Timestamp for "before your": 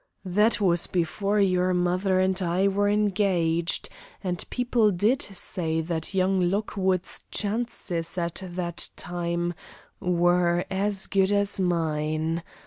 0.87-1.75